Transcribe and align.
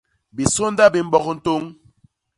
Bisônda 0.35 0.85
bi 0.93 0.99
mbok 1.07 1.25
ntôñ. 1.37 1.63